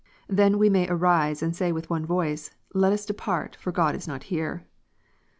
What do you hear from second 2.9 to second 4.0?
us depart, for God